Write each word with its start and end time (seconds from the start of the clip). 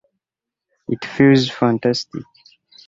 It 0.87 1.05
feels 1.05 1.47
fantastic. 1.51 2.23